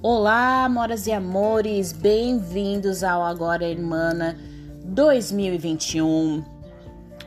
[0.00, 4.36] Olá, moras e amores, bem-vindos ao Agora Irmã
[4.84, 6.44] 2021.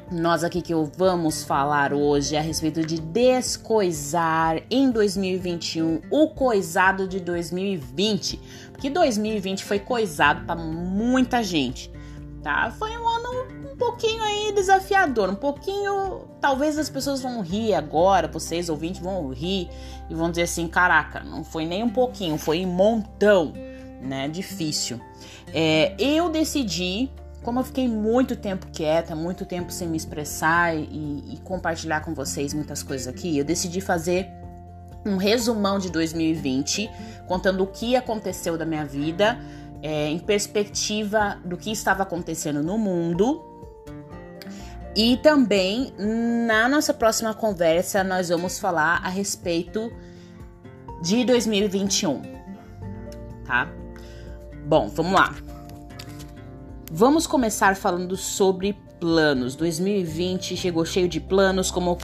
[0.09, 7.19] Nós aqui que vamos falar hoje a respeito de descoisar em 2021 o coisado de
[7.19, 8.39] 2020,
[8.71, 11.91] porque 2020 foi coisado para muita gente,
[12.41, 12.71] tá?
[12.71, 16.27] Foi um ano pouquinho aí desafiador, um pouquinho.
[16.39, 19.67] Talvez as pessoas vão rir agora, vocês ouvintes vão rir
[20.11, 23.53] e vão dizer assim: caraca, não foi nem um pouquinho, foi um montão,
[24.01, 24.27] né?
[24.27, 24.99] Difícil.
[25.53, 27.09] É, eu decidi,
[27.41, 32.13] como eu fiquei muito tempo quieta, muito tempo sem me expressar e, e compartilhar com
[32.13, 34.29] vocês muitas coisas aqui, eu decidi fazer
[35.05, 36.91] um resumão de 2020,
[37.25, 39.39] contando o que aconteceu da minha vida.
[39.83, 43.50] É, em perspectiva do que estava acontecendo no mundo
[44.95, 49.91] e também na nossa próxima conversa nós vamos falar a respeito
[51.01, 52.21] de 2021,
[53.45, 53.69] tá?
[54.65, 55.35] Bom, vamos lá.
[56.91, 59.55] Vamos começar falando sobre planos.
[59.55, 61.97] 2020 chegou cheio de planos, como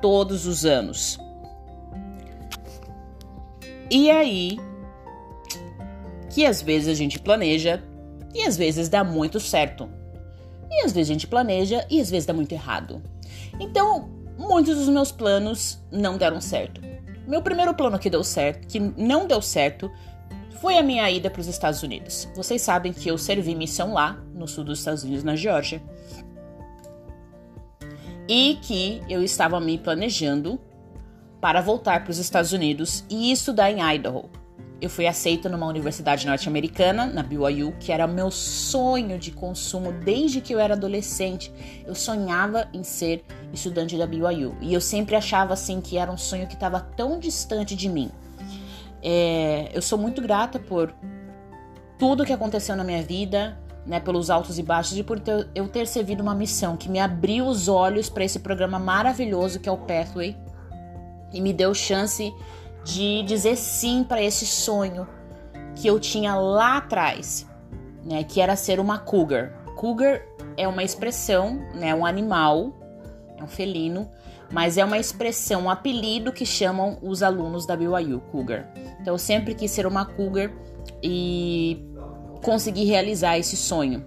[0.00, 1.18] todos os anos.
[3.90, 4.58] E aí,
[6.30, 7.82] que às vezes a gente planeja
[8.34, 9.88] e às vezes dá muito certo.
[10.70, 13.02] E às vezes a gente planeja e às vezes dá muito errado.
[13.58, 16.80] Então, muitos dos meus planos não deram certo.
[17.26, 19.90] Meu primeiro plano que deu certo, que não deu certo,
[20.60, 22.28] foi a minha ida para os Estados Unidos.
[22.34, 25.82] Vocês sabem que eu servi missão lá, no sul dos Estados Unidos, na Geórgia.
[28.28, 30.60] E que eu estava me planejando
[31.40, 34.28] para voltar para os Estados Unidos e estudar em Idaho
[34.80, 40.40] eu fui aceita numa universidade norte-americana, na BYU, que era meu sonho de consumo desde
[40.40, 41.52] que eu era adolescente.
[41.86, 43.22] Eu sonhava em ser
[43.52, 47.18] estudante da BYU e eu sempre achava assim que era um sonho que estava tão
[47.18, 48.10] distante de mim.
[49.02, 50.94] É, eu sou muito grata por
[51.98, 55.68] tudo que aconteceu na minha vida, né, pelos altos e baixos e por ter, eu
[55.68, 59.72] ter servido uma missão que me abriu os olhos para esse programa maravilhoso que é
[59.72, 60.36] o Pathway
[61.32, 62.32] e me deu chance
[62.84, 65.06] de dizer sim para esse sonho
[65.74, 67.46] que eu tinha lá atrás,
[68.04, 69.52] né, que era ser uma cougar.
[69.76, 70.22] Cougar
[70.56, 72.72] é uma expressão, né, um animal,
[73.38, 74.08] é um felino,
[74.50, 78.70] mas é uma expressão, um apelido que chamam os alunos da BYU, cougar.
[79.00, 80.50] Então eu sempre quis ser uma cougar
[81.02, 81.82] e
[82.42, 84.04] consegui realizar esse sonho.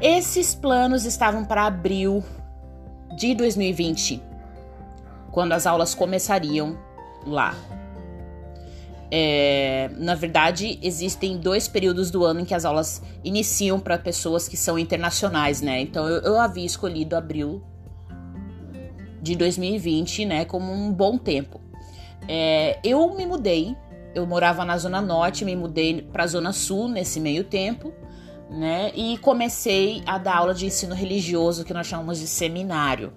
[0.00, 2.22] Esses planos estavam para abril
[3.16, 4.27] de 2020
[5.30, 6.78] quando as aulas começariam
[7.26, 7.54] lá.
[9.10, 14.46] É, na verdade, existem dois períodos do ano em que as aulas iniciam para pessoas
[14.46, 15.80] que são internacionais, né?
[15.80, 17.62] Então eu, eu, havia escolhido abril
[19.22, 21.60] de 2020, né, como um bom tempo.
[22.28, 23.74] É, eu me mudei,
[24.14, 27.92] eu morava na zona norte, me mudei para a zona sul nesse meio tempo,
[28.50, 28.92] né?
[28.94, 33.12] E comecei a dar aula de ensino religioso que nós chamamos de seminário.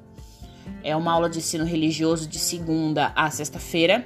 [0.84, 4.04] É uma aula de ensino religioso de segunda a sexta-feira,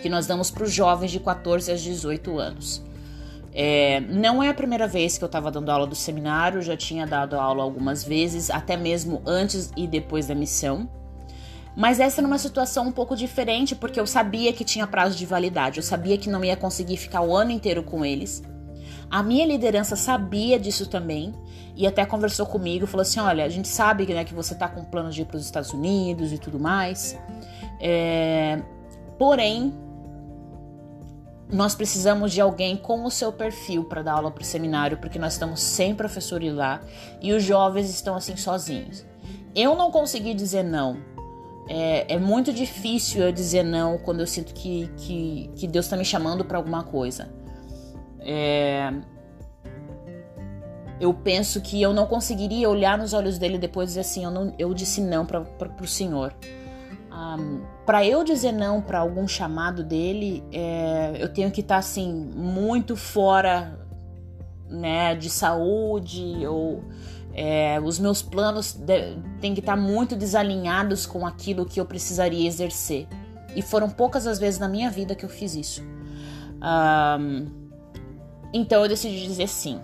[0.00, 2.82] que nós damos para os jovens de 14 a 18 anos.
[3.56, 7.06] É, não é a primeira vez que eu estava dando aula do seminário, já tinha
[7.06, 10.90] dado aula algumas vezes, até mesmo antes e depois da missão.
[11.76, 15.26] Mas essa era uma situação um pouco diferente, porque eu sabia que tinha prazo de
[15.26, 18.42] validade, eu sabia que não ia conseguir ficar o ano inteiro com eles.
[19.10, 21.34] A minha liderança sabia disso também
[21.76, 24.84] e até conversou comigo, falou assim: olha, a gente sabe né, que você está com
[24.84, 27.18] planos de ir para os Estados Unidos e tudo mais,
[27.80, 28.60] é,
[29.18, 29.72] porém
[31.52, 35.18] nós precisamos de alguém com o seu perfil para dar aula para o seminário, porque
[35.18, 36.80] nós estamos sem professor lá
[37.20, 39.04] e os jovens estão assim sozinhos.
[39.54, 40.96] Eu não consegui dizer não.
[41.68, 45.96] É, é muito difícil eu dizer não quando eu sinto que, que, que Deus está
[45.96, 47.28] me chamando para alguma coisa.
[48.24, 48.92] É,
[51.00, 54.30] eu penso que eu não conseguiria olhar nos olhos dele depois e dizer assim, eu,
[54.30, 55.44] não, eu disse não para
[55.80, 56.34] o Senhor.
[57.12, 61.78] Um, para eu dizer não para algum chamado dele, é, eu tenho que estar tá,
[61.78, 63.78] assim muito fora,
[64.68, 66.82] né, de saúde ou
[67.32, 68.78] é, os meus planos
[69.40, 73.06] têm que estar tá muito desalinhados com aquilo que eu precisaria exercer.
[73.54, 75.82] E foram poucas as vezes na minha vida que eu fiz isso.
[76.62, 77.63] Um,
[78.54, 79.80] então eu decidi dizer sim.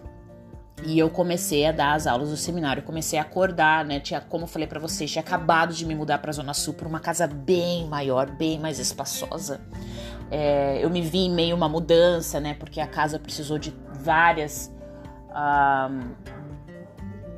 [0.84, 4.00] E eu comecei a dar as aulas do seminário, comecei a acordar, né?
[4.00, 6.88] Tinha, como eu falei para vocês, tinha acabado de me mudar para Zona Sul para
[6.88, 9.60] uma casa bem maior, bem mais espaçosa.
[10.30, 12.54] É, eu me vi em meio a uma mudança, né?
[12.54, 14.72] Porque a casa precisou de várias,
[15.90, 16.14] um,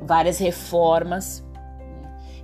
[0.05, 1.43] várias reformas.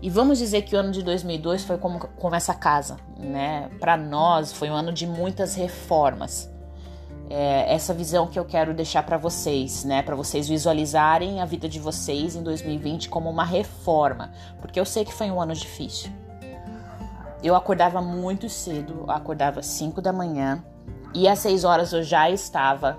[0.01, 3.69] E vamos dizer que o ano de 2002 foi como, como essa casa, né?
[3.80, 6.51] Para nós foi um ano de muitas reformas.
[7.29, 10.01] É essa visão que eu quero deixar para vocês, né?
[10.01, 15.05] Para vocês visualizarem a vida de vocês em 2020 como uma reforma, porque eu sei
[15.05, 16.11] que foi um ano difícil.
[17.43, 20.63] Eu acordava muito cedo, acordava às 5 da manhã
[21.13, 22.97] e às 6 horas eu já estava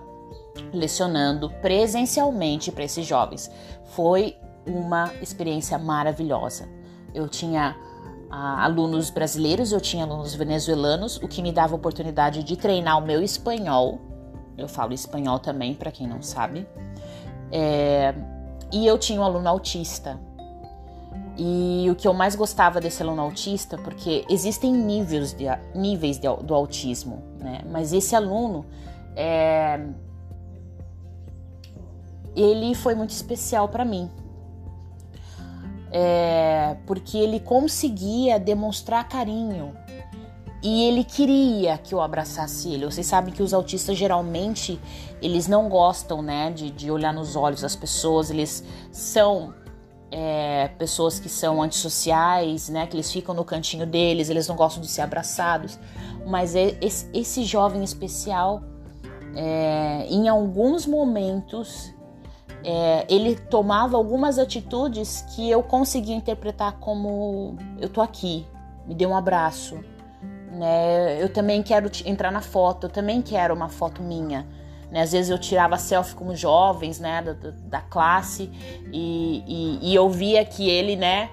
[0.73, 3.51] lecionando presencialmente para esses jovens.
[3.97, 4.37] Foi
[4.67, 6.69] uma experiência maravilhosa.
[7.13, 7.77] Eu tinha
[8.31, 13.05] ah, alunos brasileiros, eu tinha alunos venezuelanos, o que me dava oportunidade de treinar o
[13.05, 14.10] meu espanhol.
[14.61, 16.67] Eu falo espanhol também, para quem não sabe.
[17.53, 18.15] É,
[18.73, 20.19] e eu tinha um aluno autista.
[21.37, 26.29] E o que eu mais gostava desse aluno autista, porque existem níveis, de, níveis de,
[26.45, 27.63] do autismo, né?
[27.71, 28.67] Mas esse aluno,
[29.17, 29.81] é,
[32.37, 34.11] ele foi muito especial para mim,
[35.91, 39.75] é, porque ele conseguia demonstrar carinho
[40.63, 42.85] e ele queria que eu abraçasse ele.
[42.85, 44.79] Vocês sabem que os autistas geralmente
[45.23, 48.31] eles não gostam, né, de, de olhar nos olhos das pessoas.
[48.31, 48.63] Eles
[48.93, 49.55] são
[50.11, 54.29] é, pessoas que são antissociais, né, que eles ficam no cantinho deles.
[54.29, 55.79] Eles não gostam de ser abraçados.
[56.27, 58.63] Mas esse, esse jovem especial,
[59.35, 61.95] é, em alguns momentos
[62.63, 68.47] é, ele tomava algumas atitudes que eu conseguia interpretar como eu tô aqui,
[68.87, 69.79] me dê um abraço,
[70.51, 71.23] né?
[71.23, 74.47] Eu também quero entrar na foto, eu também quero uma foto minha.
[74.91, 75.03] Né?
[75.03, 78.51] Às vezes eu tirava selfie como jovens, né, da, da classe
[78.93, 81.31] e, e, e eu via que ele, né,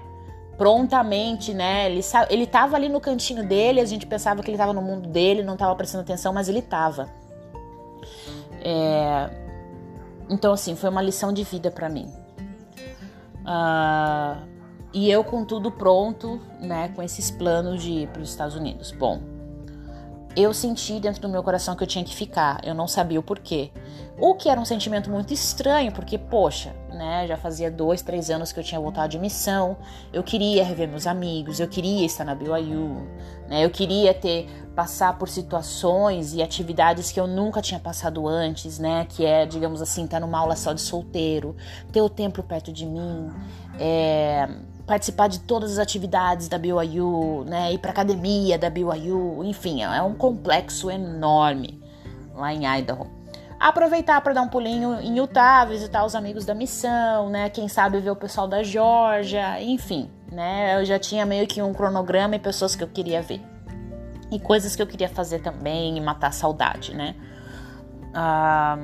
[0.56, 2.00] prontamente, né, ele,
[2.30, 5.42] ele tava ali no cantinho dele, a gente pensava que ele tava no mundo dele,
[5.42, 7.08] não tava prestando atenção, mas ele tava.
[8.62, 9.30] É,
[10.30, 12.12] então, assim, foi uma lição de vida para mim.
[13.40, 14.57] Uh,
[14.92, 18.90] e eu com tudo pronto, né, com esses planos de ir para os Estados Unidos.
[18.92, 19.20] Bom,
[20.36, 23.22] eu senti dentro do meu coração que eu tinha que ficar, eu não sabia o
[23.22, 23.72] porquê.
[24.20, 28.52] O que era um sentimento muito estranho, porque, poxa, né, já fazia dois, três anos
[28.52, 29.76] que eu tinha voltado de missão,
[30.12, 33.06] eu queria rever meus amigos, eu queria estar na BYU,
[33.48, 38.78] né, eu queria ter, passar por situações e atividades que eu nunca tinha passado antes,
[38.78, 41.56] né, que é, digamos assim, estar numa aula só de solteiro,
[41.90, 43.28] ter o templo perto de mim,
[43.78, 44.48] é,
[44.88, 50.02] participar de todas as atividades da BYU, né, ir para academia da BYU, enfim, é
[50.02, 51.80] um complexo enorme
[52.34, 53.18] lá em Idaho
[53.58, 57.50] aproveitar para dar um pulinho em Utah, visitar os amigos da missão, né?
[57.50, 60.80] Quem sabe ver o pessoal da Georgia, enfim, né?
[60.80, 63.42] Eu já tinha meio que um cronograma e pessoas que eu queria ver.
[64.30, 67.16] E coisas que eu queria fazer também e matar a saudade, né?
[68.14, 68.78] Ah,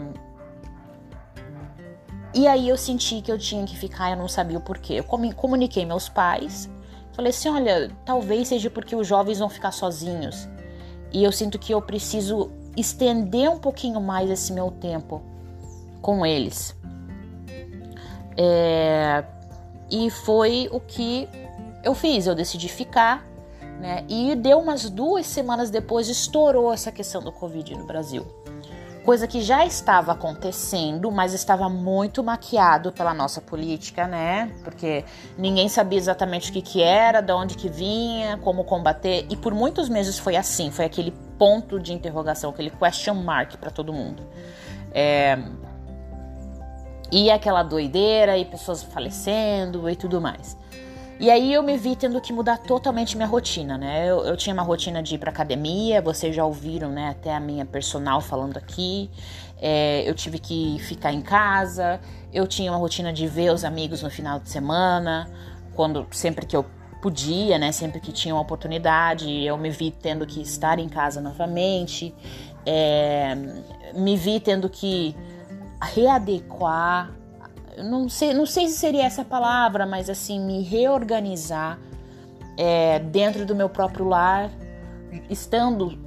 [2.34, 4.94] e aí eu senti que eu tinha que ficar, eu não sabia o porquê.
[4.94, 6.68] Eu comuniquei meus pais,
[7.12, 10.48] falei assim: olha, talvez seja porque os jovens vão ficar sozinhos.
[11.12, 15.22] E eu sinto que eu preciso estender um pouquinho mais esse meu tempo
[16.02, 16.74] com eles.
[18.36, 19.24] É,
[19.88, 21.28] e foi o que
[21.84, 22.26] eu fiz.
[22.26, 23.24] Eu decidi ficar,
[23.78, 24.04] né?
[24.08, 28.26] E deu umas duas semanas depois estourou essa questão do Covid no Brasil
[29.04, 34.50] coisa que já estava acontecendo, mas estava muito maquiado pela nossa política, né?
[34.64, 35.04] Porque
[35.36, 39.52] ninguém sabia exatamente o que, que era, de onde que vinha, como combater, e por
[39.52, 44.22] muitos meses foi assim, foi aquele ponto de interrogação, aquele question mark para todo mundo.
[44.90, 45.38] É...
[47.12, 50.56] E aquela doideira, e pessoas falecendo e tudo mais.
[51.20, 54.04] E aí eu me vi tendo que mudar totalmente minha rotina, né?
[54.08, 57.10] Eu, eu tinha uma rotina de ir pra academia, vocês já ouviram, né?
[57.10, 59.08] Até a minha personal falando aqui.
[59.60, 62.00] É, eu tive que ficar em casa.
[62.32, 65.30] Eu tinha uma rotina de ver os amigos no final de semana,
[65.74, 66.66] quando sempre que eu
[67.00, 67.70] podia, né?
[67.70, 72.12] Sempre que tinha uma oportunidade, eu me vi tendo que estar em casa novamente.
[72.66, 73.36] É,
[73.94, 75.14] me vi tendo que
[75.80, 77.12] readequar
[77.82, 81.78] não sei, não sei se seria essa palavra, mas assim, me reorganizar
[82.56, 84.50] é, dentro do meu próprio lar,
[85.28, 85.98] estando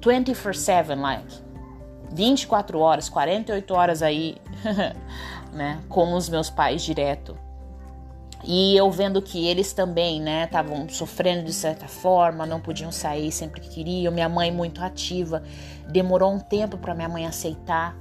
[0.00, 1.48] 24/7, like
[2.12, 4.36] 24 horas, 48 horas aí,
[5.52, 7.36] né, com os meus pais direto.
[8.44, 13.32] E eu vendo que eles também, né, estavam sofrendo de certa forma, não podiam sair
[13.32, 14.12] sempre que queriam.
[14.12, 15.42] Minha mãe muito ativa,
[15.88, 17.96] demorou um tempo para minha mãe aceitar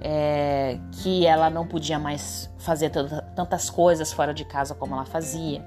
[0.00, 2.90] é, que ela não podia mais fazer
[3.34, 5.64] tantas coisas fora de casa como ela fazia.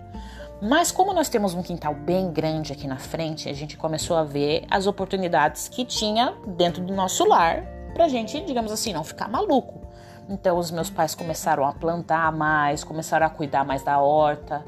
[0.61, 4.23] Mas como nós temos um quintal bem grande aqui na frente, a gente começou a
[4.23, 9.27] ver as oportunidades que tinha dentro do nosso lar pra gente, digamos assim, não ficar
[9.27, 9.81] maluco.
[10.29, 14.63] Então os meus pais começaram a plantar mais, começaram a cuidar mais da horta.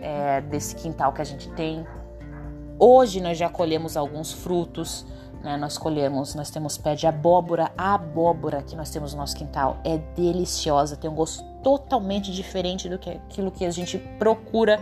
[0.00, 1.86] é, desse quintal que a gente tem.
[2.78, 5.06] Hoje nós já colhemos alguns frutos,
[5.42, 5.56] né?
[5.56, 7.70] Nós colhemos, nós temos pé de abóbora.
[7.76, 12.88] A abóbora que nós temos no nosso quintal é deliciosa, tem um gosto totalmente diferente
[12.88, 14.80] do que aquilo que a gente procura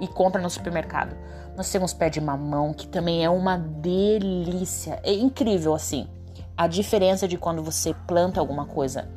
[0.00, 1.16] e compra no supermercado.
[1.56, 5.00] Nós temos pé de mamão, que também é uma delícia.
[5.02, 6.08] É incrível assim.
[6.56, 9.08] A diferença de quando você planta alguma coisa,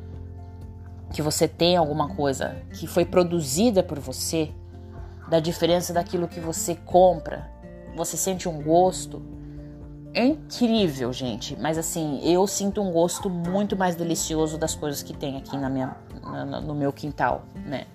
[1.12, 4.50] que você tem alguma coisa que foi produzida por você,
[5.28, 7.50] da diferença daquilo que você compra.
[7.96, 9.22] Você sente um gosto
[10.14, 11.56] é incrível, gente.
[11.60, 15.68] Mas assim, eu sinto um gosto muito mais delicioso das coisas que tem aqui na
[15.68, 17.86] minha, na, no meu quintal, né?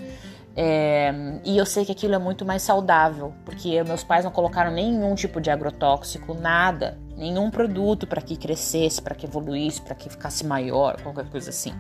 [0.56, 1.14] É,
[1.46, 5.16] e eu sei que aquilo é muito mais saudável, porque meus pais não colocaram nenhum
[5.16, 10.46] tipo de agrotóxico, nada, nenhum produto para que crescesse, para que evoluísse, para que ficasse
[10.46, 11.74] maior, qualquer coisa assim.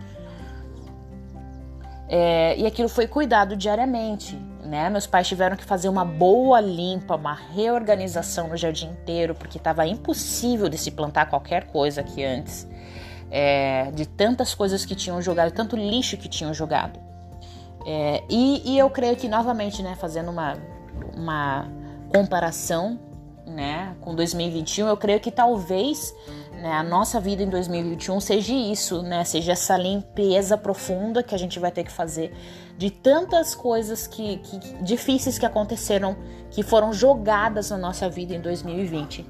[2.08, 4.90] É, e aquilo foi cuidado diariamente, né?
[4.90, 9.86] Meus pais tiveram que fazer uma boa limpa, uma reorganização no jardim inteiro, porque estava
[9.86, 12.68] impossível de se plantar qualquer coisa aqui antes,
[13.32, 17.00] é, de tantas coisas que tinham jogado, tanto lixo que tinham jogado.
[17.86, 20.58] É, e, e, eu creio que novamente, né, fazendo uma,
[21.16, 21.68] uma
[22.14, 23.00] comparação,
[23.46, 26.14] né, com 2021, eu creio que talvez
[26.60, 31.38] né, a nossa vida em 2021 seja isso, né, seja essa limpeza profunda que a
[31.38, 32.34] gente vai ter que fazer
[32.78, 36.16] de tantas coisas que, que difíceis que aconteceram,
[36.52, 39.26] que foram jogadas na nossa vida em 2020.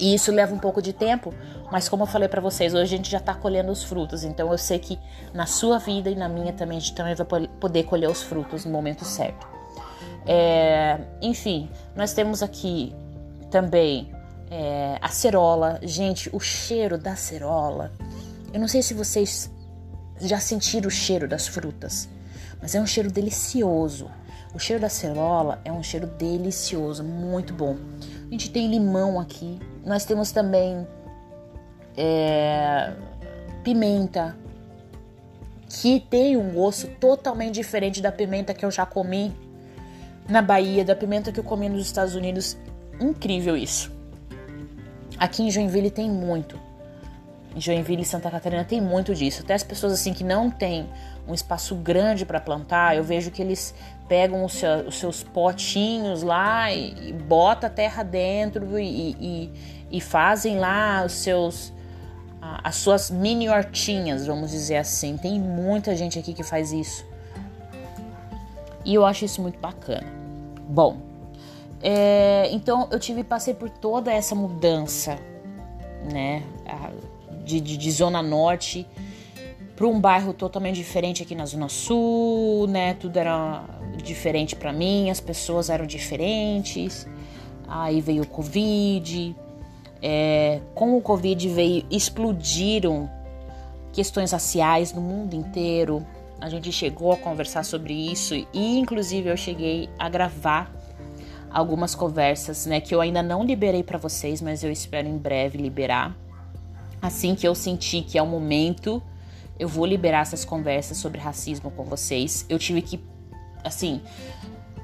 [0.00, 1.32] E isso leva um pouco de tempo,
[1.70, 4.50] mas como eu falei para vocês, hoje a gente já tá colhendo os frutos, então
[4.50, 4.98] eu sei que
[5.32, 7.26] na sua vida e na minha também a gente também vai
[7.60, 9.46] poder colher os frutos no momento certo.
[10.26, 12.94] É, enfim, nós temos aqui
[13.50, 14.13] também
[14.50, 15.78] é, a cerola.
[15.82, 17.92] Gente, o cheiro da cerola.
[18.52, 19.50] Eu não sei se vocês
[20.20, 22.08] já sentiram o cheiro das frutas
[22.64, 24.10] mas é um cheiro delicioso.
[24.54, 27.76] O cheiro da cerola é um cheiro delicioso, muito bom.
[28.26, 30.86] A gente tem limão aqui, nós temos também
[31.94, 32.94] é,
[33.62, 34.34] pimenta,
[35.68, 39.36] que tem um gosto totalmente diferente da pimenta que eu já comi
[40.26, 42.56] na Bahia, da pimenta que eu comi nos Estados Unidos.
[42.98, 43.93] Incrível isso.
[45.18, 46.58] Aqui em Joinville tem muito.
[47.54, 49.42] Em Joinville e Santa Catarina tem muito disso.
[49.42, 50.88] Até as pessoas assim que não têm
[51.26, 53.74] um espaço grande para plantar, eu vejo que eles
[54.08, 59.52] pegam os, seu, os seus potinhos lá e, e bota a terra dentro e, e,
[59.90, 61.72] e, fazem lá os seus
[62.62, 65.16] as suas mini hortinhas, vamos dizer assim.
[65.16, 67.06] Tem muita gente aqui que faz isso.
[68.84, 70.06] E eu acho isso muito bacana.
[70.68, 70.98] Bom,
[71.82, 75.18] é, então eu tive passei por toda essa mudança,
[76.12, 76.42] né?
[77.44, 78.86] de, de, de Zona Norte
[79.76, 82.94] para um bairro totalmente diferente aqui na Zona Sul, né?
[82.94, 83.64] Tudo era
[84.02, 87.06] diferente para mim, as pessoas eram diferentes.
[87.66, 89.34] Aí veio o Covid.
[90.00, 93.10] É, com o Covid veio explodiram
[93.92, 96.06] questões raciais no mundo inteiro.
[96.40, 100.72] A gente chegou a conversar sobre isso e, inclusive, eu cheguei a gravar
[101.54, 102.80] algumas conversas, né?
[102.80, 106.14] Que eu ainda não liberei para vocês, mas eu espero em breve liberar
[107.04, 109.02] Assim que eu senti que é o momento,
[109.58, 112.46] eu vou liberar essas conversas sobre racismo com vocês.
[112.48, 112.98] Eu tive que,
[113.62, 114.00] assim,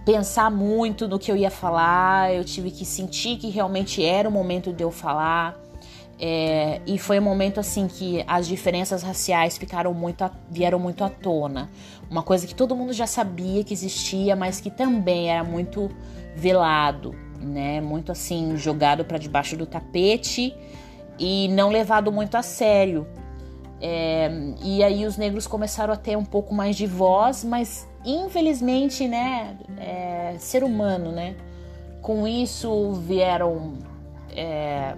[0.04, 4.32] pensar muito no que eu ia falar, eu tive que sentir que realmente era o
[4.32, 5.58] momento de eu falar.
[6.18, 11.08] É, e foi um momento assim que as diferenças raciais ficaram muito vieram muito à
[11.08, 11.70] tona.
[12.10, 15.90] Uma coisa que todo mundo já sabia que existia, mas que também era muito
[16.36, 17.80] velado, né?
[17.80, 20.54] Muito assim jogado para debaixo do tapete
[21.18, 23.06] e não levado muito a sério.
[23.80, 24.30] É,
[24.62, 29.56] e aí os negros começaram a ter um pouco mais de voz, mas infelizmente, né,
[29.78, 31.34] é, ser humano, né?
[32.02, 33.74] Com isso vieram
[34.34, 34.94] é,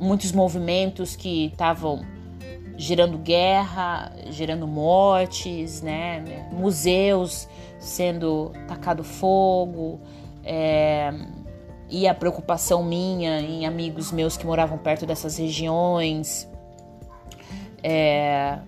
[0.00, 2.04] muitos movimentos que estavam
[2.76, 6.48] gerando guerra, gerando mortes, né?
[6.52, 10.00] Museus sendo tacado fogo.
[10.44, 11.12] É,
[11.88, 16.48] e a preocupação minha em amigos meus que moravam perto dessas regiões,
[17.82, 18.58] é,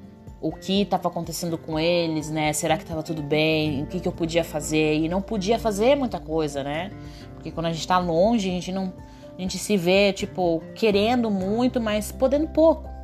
[0.40, 2.52] o que estava acontecendo com eles, né?
[2.52, 3.82] Será que estava tudo bem?
[3.82, 4.94] O que, que eu podia fazer?
[4.94, 6.90] E não podia fazer muita coisa, né?
[7.34, 8.92] Porque quando a gente está longe, a gente não,
[9.36, 12.95] a gente se vê tipo querendo muito, mas podendo pouco.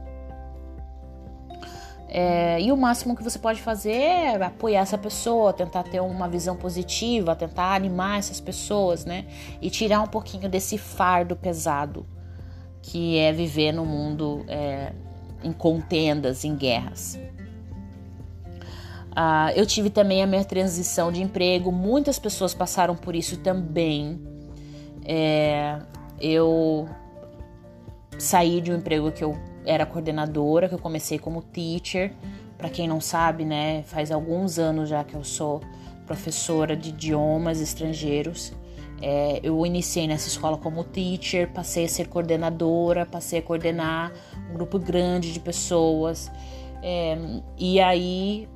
[2.15, 6.29] É, e o máximo que você pode fazer é apoiar essa pessoa, tentar ter uma
[6.29, 9.25] visão positiva, tentar animar essas pessoas, né?
[9.63, 12.05] E tirar um pouquinho desse fardo pesado
[12.83, 14.93] que é viver no mundo é,
[15.43, 17.19] em contendas, em guerras.
[19.13, 24.21] Uh, eu tive também a minha transição de emprego, muitas pessoas passaram por isso também.
[25.03, 25.79] É,
[26.21, 26.87] eu
[28.19, 32.13] saí de um emprego que eu era coordenadora, que eu comecei como teacher.
[32.57, 35.61] Para quem não sabe, né, faz alguns anos já que eu sou
[36.07, 38.53] professora de idiomas estrangeiros.
[39.01, 44.13] É, eu iniciei nessa escola como teacher, passei a ser coordenadora, passei a coordenar
[44.49, 46.31] um grupo grande de pessoas.
[46.83, 47.19] É,
[47.59, 48.49] e aí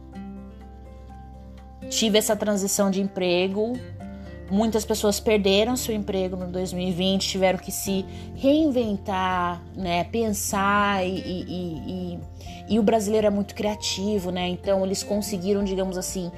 [1.89, 3.73] tive essa transição de emprego.
[4.49, 8.05] Muitas pessoas perderam seu emprego no 2020, tiveram que se
[8.37, 10.05] reinventar, né?
[10.05, 12.21] Pensar e, e, e,
[12.69, 14.49] e o brasileiro é muito criativo, né?
[14.49, 16.31] Então eles conseguiram, digamos assim,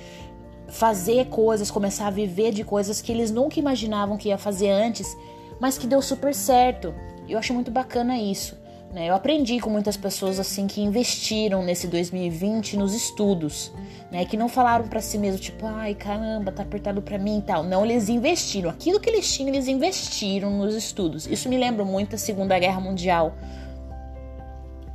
[0.69, 5.17] fazer coisas, começar a viver de coisas que eles nunca imaginavam que ia fazer antes,
[5.61, 6.95] mas que deu super certo.
[7.29, 8.58] Eu acho muito bacana isso.
[8.93, 9.11] Né?
[9.11, 13.71] Eu aprendi com muitas pessoas assim que investiram nesse 2020 nos estudos,
[14.11, 14.25] né?
[14.25, 17.63] Que não falaram para si mesmo tipo, ai caramba, tá apertado para mim e tal.
[17.63, 18.71] Não, eles investiram.
[18.71, 21.27] Aquilo que eles tinham, eles investiram nos estudos.
[21.27, 23.35] Isso me lembra muito a Segunda Guerra Mundial.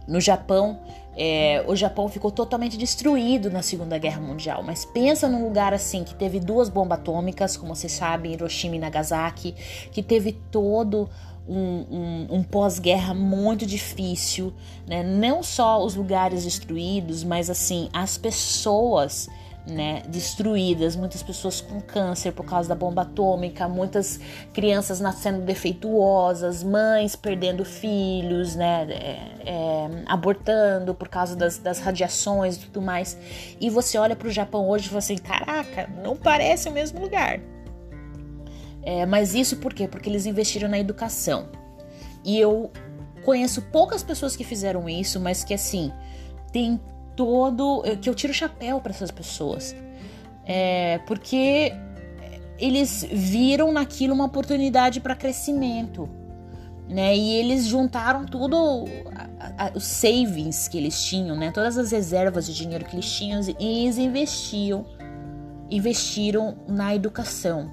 [0.08, 0.80] No Japão,
[1.16, 6.04] é, o Japão ficou totalmente destruído na Segunda Guerra Mundial, mas pensa num lugar assim
[6.04, 9.54] que teve duas bombas atômicas, como vocês sabem, Hiroshima e Nagasaki,
[9.92, 11.08] que teve todo
[11.48, 14.54] um, um, um pós-guerra muito difícil,
[14.88, 15.04] né?
[15.04, 19.30] Não só os lugares destruídos, mas assim as pessoas
[19.66, 24.20] né, destruídas, muitas pessoas com câncer por causa da bomba atômica, muitas
[24.54, 32.58] crianças nascendo defeituosas, mães perdendo filhos, né, é, é, abortando por causa das, das radiações
[32.58, 33.18] e tudo mais.
[33.60, 37.00] E você olha para o Japão hoje e fala assim: caraca, não parece o mesmo
[37.00, 37.40] lugar.
[38.86, 39.88] É, mas isso por quê?
[39.88, 41.48] Porque eles investiram na educação.
[42.24, 42.72] E eu
[43.24, 45.92] conheço poucas pessoas que fizeram isso, mas que assim,
[46.52, 46.80] tem
[47.16, 47.84] todo.
[48.02, 49.76] que eu tiro o chapéu para essas pessoas.
[50.46, 51.74] É, porque
[52.60, 56.10] eles viram naquilo uma oportunidade para crescimento.
[56.88, 57.16] Né?
[57.16, 58.86] E eles juntaram tudo,
[59.40, 61.50] a, a, os savings que eles tinham, né?
[61.52, 64.86] Todas as reservas de dinheiro que eles tinham e eles investiam,
[65.72, 67.72] investiram na educação.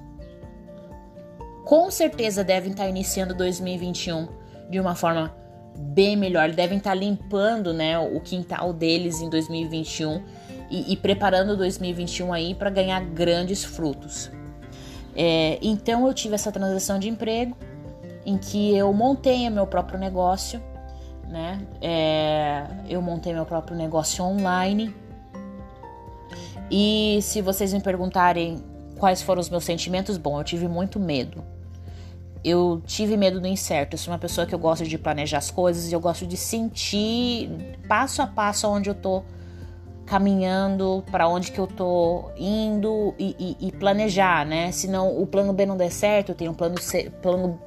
[1.65, 4.27] Com certeza devem estar iniciando 2021
[4.69, 5.33] de uma forma
[5.77, 6.51] bem melhor.
[6.51, 10.23] Devem estar limpando, né, o quintal deles em 2021
[10.69, 14.31] e, e preparando 2021 aí para ganhar grandes frutos.
[15.15, 17.55] É, então eu tive essa transição de emprego
[18.25, 20.61] em que eu montei meu próprio negócio,
[21.27, 21.61] né?
[21.81, 24.93] É, eu montei meu próprio negócio online.
[26.69, 28.63] E se vocês me perguntarem
[29.01, 31.43] quais foram os meus sentimentos, bom, eu tive muito medo
[32.43, 33.93] eu tive medo do incerto.
[33.93, 36.35] Eu sou uma pessoa que eu gosto de planejar as coisas e eu gosto de
[36.35, 37.49] sentir
[37.87, 39.23] passo a passo onde eu tô
[40.05, 44.71] caminhando, para onde que eu tô indo e, e, e, planejar, né?
[44.71, 47.61] Senão o plano B não der certo, eu tenho um plano C, plano,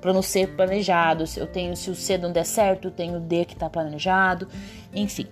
[0.00, 1.24] plano C planejado.
[1.36, 4.48] Eu tenho, se o C não der certo, eu tenho o D que tá planejado,
[4.94, 5.26] enfim.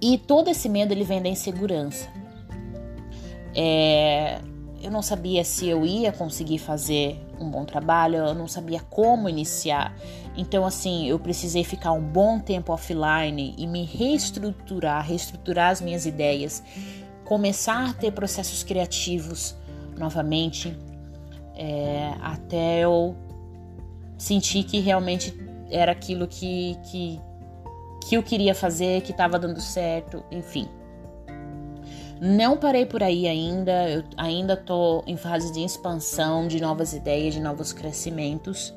[0.00, 2.08] E todo esse medo ele vem da insegurança.
[3.60, 4.38] É,
[4.80, 9.28] eu não sabia se eu ia conseguir fazer um bom trabalho, eu não sabia como
[9.28, 9.92] iniciar.
[10.36, 16.06] Então, assim, eu precisei ficar um bom tempo offline e me reestruturar, reestruturar as minhas
[16.06, 16.62] ideias,
[17.24, 19.56] começar a ter processos criativos
[19.98, 20.78] novamente,
[21.56, 23.16] é, até eu
[24.16, 25.36] sentir que realmente
[25.68, 27.20] era aquilo que, que,
[28.06, 30.68] que eu queria fazer, que estava dando certo, enfim.
[32.20, 37.34] Não parei por aí ainda, eu ainda estou em fase de expansão, de novas ideias,
[37.34, 38.74] de novos crescimentos,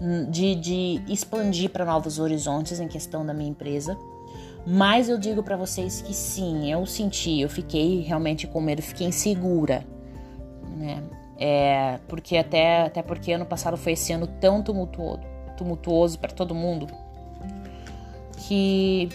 [0.00, 3.96] hum, de, de expandir para novos horizontes em questão da minha empresa.
[4.66, 9.06] Mas eu digo para vocês que sim, eu senti, eu fiquei realmente com medo, fiquei
[9.06, 9.84] insegura,
[10.76, 11.02] né?
[11.38, 15.22] É, porque até, até porque ano passado foi esse ano tão tumultuoso,
[15.56, 16.86] tumultuoso para todo mundo
[18.46, 19.08] que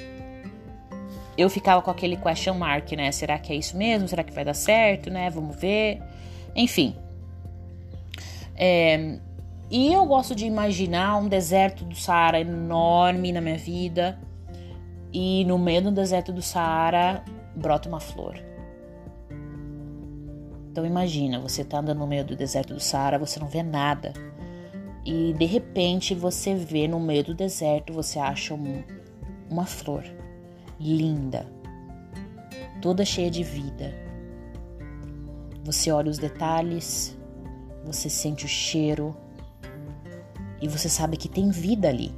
[1.37, 3.11] eu ficava com aquele question mark, né?
[3.11, 4.07] Será que é isso mesmo?
[4.07, 5.29] Será que vai dar certo, né?
[5.29, 6.01] Vamos ver.
[6.55, 6.95] Enfim.
[8.55, 9.19] É,
[9.69, 14.17] e eu gosto de imaginar um deserto do Saara enorme na minha vida.
[15.11, 17.23] E no meio do deserto do Saara
[17.55, 18.39] brota uma flor.
[20.71, 24.13] Então imagina, você tá andando no meio do deserto do Saara, você não vê nada.
[25.05, 28.83] E de repente você vê no meio do deserto, você acha um,
[29.49, 30.03] uma flor
[30.79, 31.45] linda,
[32.81, 33.93] toda cheia de vida.
[35.63, 37.17] Você olha os detalhes,
[37.83, 39.15] você sente o cheiro
[40.61, 42.13] e você sabe que tem vida ali.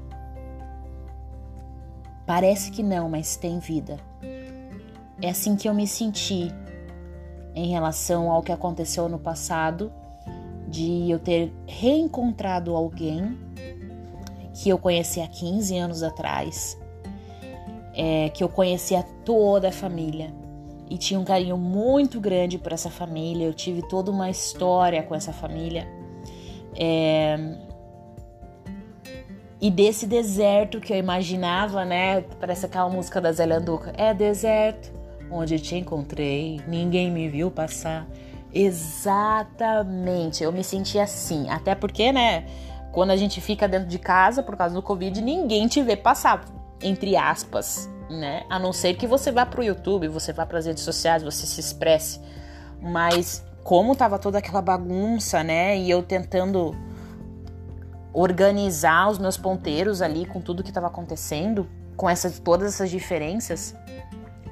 [2.26, 4.00] Parece que não, mas tem vida.
[5.22, 6.52] é assim que eu me senti
[7.56, 9.92] em relação ao que aconteceu no passado,
[10.68, 13.38] de eu ter reencontrado alguém
[14.54, 16.78] que eu conheci há 15 anos atrás,
[17.98, 20.32] é, que eu conhecia toda a família
[20.90, 23.46] e tinha um carinho muito grande por essa família.
[23.46, 25.88] Eu tive toda uma história com essa família.
[26.76, 27.58] É,
[29.60, 32.22] e desse deserto que eu imaginava, né?
[32.40, 33.92] Parece aquela música da Zélia Duca.
[33.98, 34.94] É deserto,
[35.32, 38.08] onde te encontrei, ninguém me viu passar.
[38.54, 41.50] Exatamente, eu me senti assim.
[41.50, 42.46] Até porque, né?
[42.92, 46.46] Quando a gente fica dentro de casa por causa do Covid, ninguém te vê passar,
[46.82, 48.46] entre aspas, né?
[48.50, 51.46] A não ser que você vá pro YouTube, você vá para as redes sociais, você
[51.46, 52.20] se expresse.
[52.82, 55.78] Mas como tava toda aquela bagunça, né?
[55.78, 56.76] E eu tentando
[58.14, 63.76] organizar os meus ponteiros ali com tudo que estava acontecendo, com essas, todas essas diferenças,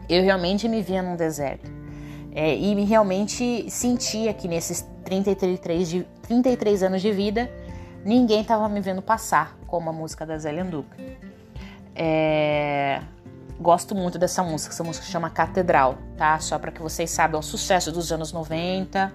[0.10, 1.72] eu realmente me via num deserto.
[2.34, 7.50] É, e realmente sentia que nesses 33, de, 33 anos de vida,
[8.04, 10.98] ninguém estava me vendo passar, como a música da Zé Lenduca.
[11.96, 13.02] É,
[13.60, 16.38] gosto muito dessa música, essa música chama Catedral, tá?
[16.40, 19.14] Só para que vocês saibam, é um sucesso dos anos 90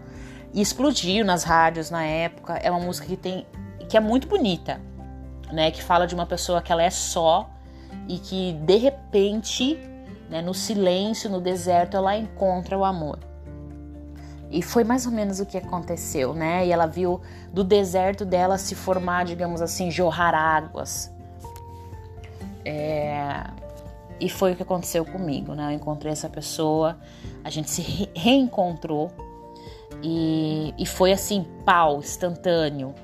[0.55, 2.55] e explodiu nas rádios na época.
[2.55, 3.47] É uma música que tem
[3.89, 4.81] que é muito bonita,
[5.53, 5.71] né?
[5.71, 7.51] Que fala de uma pessoa que ela é só
[8.09, 9.77] e que de repente,
[10.29, 13.19] né, no silêncio, no deserto, ela encontra o amor.
[14.51, 16.67] E foi mais ou menos o que aconteceu, né?
[16.67, 17.21] E ela viu
[17.53, 21.13] do deserto dela se formar, digamos assim, jorrar águas.
[22.65, 23.45] É...
[24.19, 25.73] E foi o que aconteceu comigo, né?
[25.73, 26.99] Eu encontrei essa pessoa,
[27.43, 29.11] a gente se reencontrou
[30.03, 32.95] e, e foi assim, pau, instantâneo.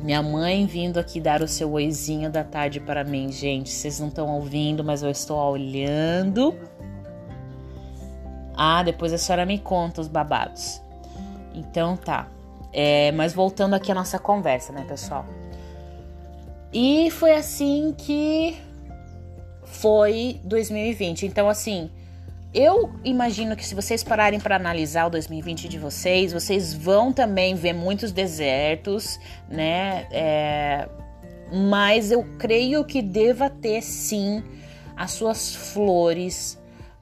[0.00, 3.70] Minha mãe vindo aqui dar o seu oizinho da tarde para mim, gente.
[3.70, 6.54] Vocês não estão ouvindo, mas eu estou olhando.
[8.56, 10.80] Ah, depois a senhora me conta os babados.
[11.54, 12.28] Então tá.
[12.72, 15.24] É, mas voltando aqui à nossa conversa, né, pessoal?
[16.72, 18.56] E foi assim que
[19.64, 21.26] foi 2020.
[21.26, 21.90] Então, assim,
[22.52, 27.54] eu imagino que se vocês pararem para analisar o 2020 de vocês, vocês vão também
[27.54, 30.06] ver muitos desertos, né?
[30.10, 30.88] É,
[31.52, 34.42] mas eu creio que deva ter sim
[34.96, 36.57] as suas flores,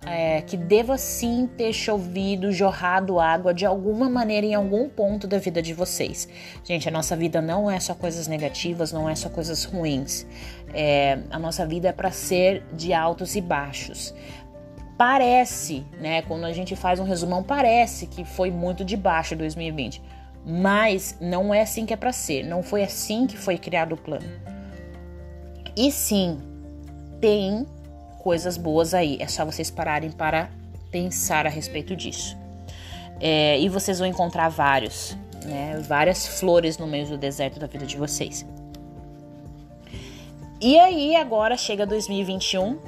[0.07, 5.39] é, que deva sim ter chovido, jorrado água de alguma maneira em algum ponto da
[5.39, 6.29] vida de vocês.
[6.65, 10.25] Gente, a nossa vida não é só coisas negativas, não é só coisas ruins.
[10.73, 14.15] É, a nossa vida é para ser de altos e baixos.
[14.97, 16.23] Parece, né?
[16.23, 20.01] Quando a gente faz um resumão, parece que foi muito de baixo 2020.
[20.47, 22.45] Mas não é assim que é para ser.
[22.45, 24.27] Não foi assim que foi criado o plano.
[25.77, 26.39] E sim,
[27.21, 27.67] tem
[28.27, 29.17] coisas boas aí.
[29.21, 30.51] É só vocês pararem para
[30.91, 32.37] pensar a respeito disso.
[33.21, 35.79] É, e vocês vão encontrar vários, né?
[35.87, 38.45] Várias flores no meio do deserto da vida de vocês.
[40.61, 42.81] E aí, agora chega 2021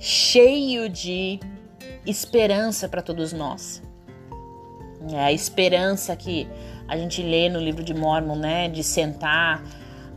[0.00, 1.38] cheio de
[2.06, 3.82] esperança para todos nós.
[5.12, 6.48] É a esperança que
[6.88, 9.62] a gente lê no livro de Mormon, né, de sentar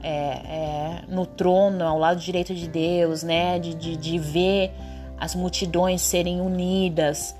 [0.02, 4.72] é, é, no trono ao lado direito de Deus, né, de, de, de ver
[5.18, 7.36] as multidões serem unidas,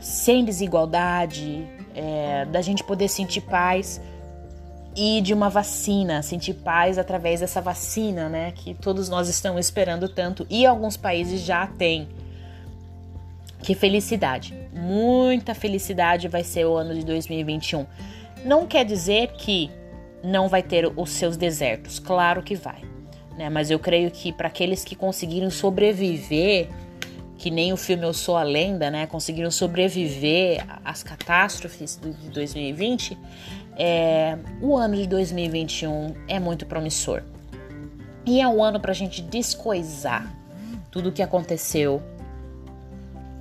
[0.00, 4.00] sem desigualdade, é, da gente poder sentir paz
[4.96, 10.08] e de uma vacina, sentir paz através dessa vacina, né, que todos nós estamos esperando
[10.08, 12.08] tanto e alguns países já têm.
[13.62, 17.86] Que felicidade, muita felicidade vai ser o ano de 2021.
[18.44, 19.70] Não quer dizer que
[20.22, 22.82] não vai ter os seus desertos, claro que vai,
[23.36, 23.48] né?
[23.48, 26.68] Mas eu creio que para aqueles que conseguiram sobreviver,
[27.38, 33.16] que nem o filme Eu Sou a Lenda, né, conseguiram sobreviver às catástrofes de 2020,
[33.78, 37.22] é, o ano de 2021 é muito promissor.
[38.26, 40.30] E é um ano para a gente descoisar
[40.90, 42.02] tudo o que aconteceu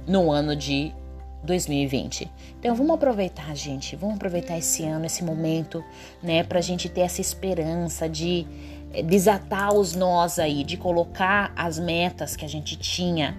[0.07, 0.93] no ano de
[1.43, 2.29] 2020.
[2.59, 5.83] Então vamos aproveitar, gente, vamos aproveitar esse ano, esse momento,
[6.21, 8.45] né, para a gente ter essa esperança de
[8.93, 13.37] é, desatar os nós aí, de colocar as metas que a gente tinha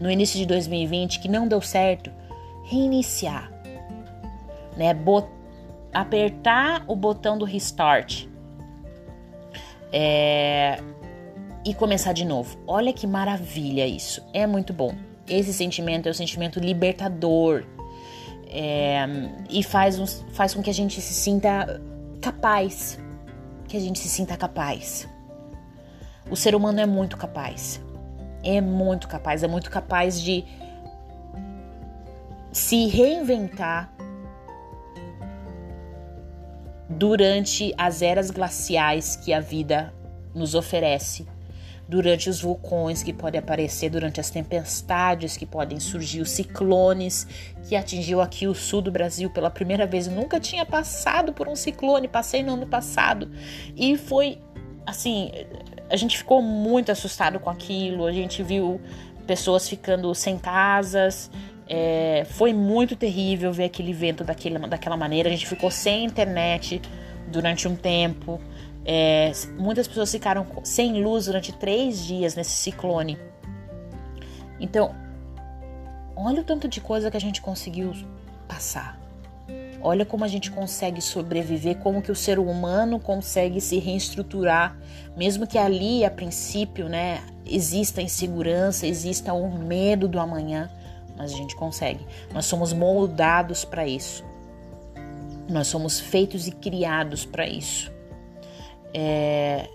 [0.00, 2.10] no início de 2020 que não deu certo,
[2.64, 3.50] reiniciar,
[4.76, 5.40] né, botar
[5.92, 8.26] apertar o botão do restart
[9.92, 10.80] é,
[11.64, 12.56] e começar de novo.
[12.66, 14.94] Olha que maravilha isso, é muito bom.
[15.30, 17.64] Esse sentimento é um sentimento libertador
[18.48, 19.06] é,
[19.48, 21.80] e faz, faz com que a gente se sinta
[22.20, 22.98] capaz,
[23.68, 25.08] que a gente se sinta capaz.
[26.28, 27.80] O ser humano é muito capaz.
[28.42, 30.44] É muito capaz, é muito capaz de
[32.52, 33.92] se reinventar
[36.88, 39.94] durante as eras glaciais que a vida
[40.34, 41.26] nos oferece,
[41.90, 47.26] durante os vulcões que podem aparecer, durante as tempestades que podem surgir, os ciclones
[47.68, 50.06] que atingiu aqui o sul do Brasil pela primeira vez.
[50.06, 53.28] Eu nunca tinha passado por um ciclone, passei no ano passado
[53.76, 54.38] e foi
[54.86, 55.32] assim,
[55.90, 58.80] a gente ficou muito assustado com aquilo, a gente viu
[59.26, 61.28] pessoas ficando sem casas,
[61.68, 65.28] é, foi muito terrível ver aquele vento daquele, daquela maneira.
[65.28, 66.80] A gente ficou sem internet
[67.30, 68.40] durante um tempo.
[68.84, 73.18] É, muitas pessoas ficaram sem luz durante três dias nesse ciclone.
[74.58, 74.94] Então,
[76.16, 77.92] olha o tanto de coisa que a gente conseguiu
[78.48, 78.98] passar.
[79.82, 84.76] Olha como a gente consegue sobreviver, como que o ser humano consegue se reestruturar,
[85.16, 90.70] mesmo que ali, a princípio, né, exista insegurança, exista o medo do amanhã
[91.20, 92.06] mas a gente consegue.
[92.32, 94.24] Nós somos moldados para isso.
[95.50, 97.92] Nós somos feitos e criados para isso.
[98.94, 99.68] É,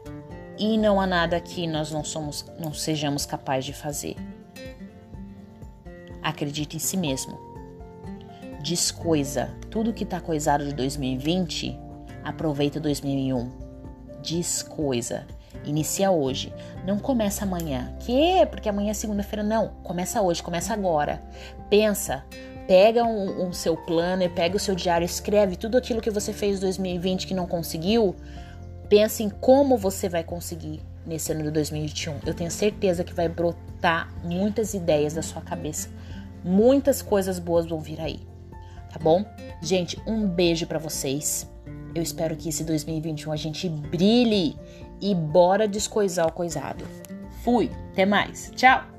[0.58, 4.16] e não há nada que nós não somos, não sejamos capazes de fazer.
[6.22, 7.38] Acredite em si mesmo.
[8.62, 9.54] Descoisa.
[9.70, 11.78] Tudo que está coisado de 2020,
[12.24, 13.52] aproveita 2001.
[14.24, 15.28] Descoisa.
[15.64, 16.54] Inicia hoje.
[16.86, 17.96] Não começa amanhã.
[18.00, 18.46] Que?
[18.50, 19.44] Porque amanhã é segunda-feira.
[19.44, 19.70] Não.
[19.84, 21.22] Começa hoje, começa agora.
[21.70, 22.24] Pensa.
[22.68, 26.58] Pega um, um seu planner, pega o seu diário, escreve tudo aquilo que você fez
[26.58, 28.16] em 2020 que não conseguiu.
[28.90, 32.20] Pensa em como você vai conseguir nesse ano de 2021.
[32.26, 35.90] Eu tenho certeza que vai brotar muitas ideias da sua cabeça.
[36.44, 38.20] Muitas coisas boas vão vir aí.
[38.92, 39.26] Tá bom?
[39.62, 41.50] Gente, um beijo para vocês.
[41.94, 44.58] Eu espero que esse 2021 a gente brilhe
[45.02, 46.86] e bora descoisar o coisado.
[47.44, 48.95] Fui, até mais, tchau!